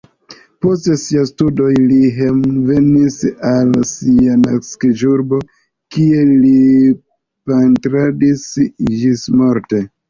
Post 0.65 0.87
siaj 1.01 1.25
studoj 1.29 1.73
li 1.91 1.99
hejmenvenis 2.15 3.19
al 3.51 3.75
sia 3.91 4.39
naskiĝurbo, 4.47 5.43
kie 5.99 6.27
li 6.35 6.59
pentradis 7.55 8.53
ĝismorte. 9.03 9.91